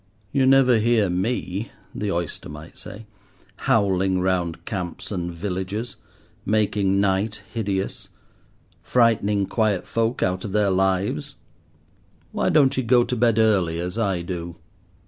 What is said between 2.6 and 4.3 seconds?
say, "howling